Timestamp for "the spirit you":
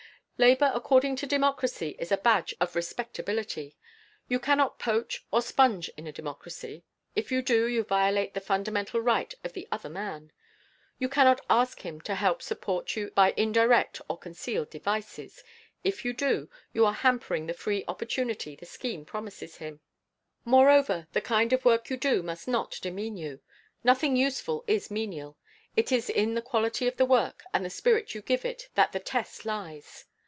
27.63-28.23